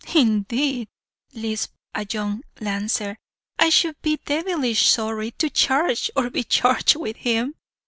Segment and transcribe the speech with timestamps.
[0.15, 0.87] "'Indeed,'
[1.31, 3.19] lisped a young lancer,
[3.59, 7.53] 'I should be devilish sorry to charge, or be charged with him.'